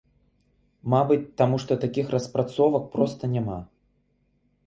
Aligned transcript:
Мабыць, 0.93 1.33
таму 1.41 1.59
што 1.65 1.77
такіх 1.83 2.05
распрацовак 2.15 2.83
проста 2.97 3.23
няма. 3.37 3.59